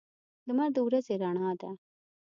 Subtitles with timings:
[0.47, 1.69] لمر د ورځې رڼا ده.